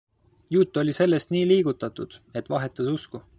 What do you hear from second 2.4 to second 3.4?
et vahetas usku.